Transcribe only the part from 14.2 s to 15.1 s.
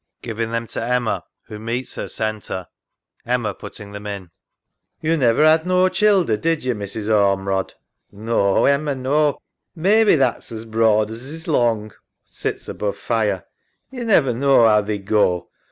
knaw 'ow they